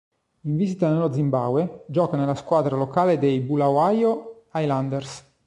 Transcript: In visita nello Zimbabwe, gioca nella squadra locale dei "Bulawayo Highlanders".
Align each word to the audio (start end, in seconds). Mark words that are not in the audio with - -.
In 0.45 0.55
visita 0.57 0.91
nello 0.91 1.13
Zimbabwe, 1.13 1.83
gioca 1.87 2.17
nella 2.17 2.33
squadra 2.33 2.75
locale 2.75 3.19
dei 3.19 3.39
"Bulawayo 3.39 4.45
Highlanders". 4.51 5.23